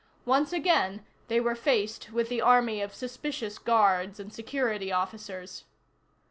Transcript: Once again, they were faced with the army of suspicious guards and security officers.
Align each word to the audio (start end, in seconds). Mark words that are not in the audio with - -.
Once 0.25 0.51
again, 0.51 1.05
they 1.27 1.39
were 1.39 1.53
faced 1.53 2.11
with 2.11 2.27
the 2.27 2.41
army 2.41 2.81
of 2.81 2.91
suspicious 2.91 3.59
guards 3.59 4.19
and 4.19 4.33
security 4.33 4.91
officers. 4.91 5.63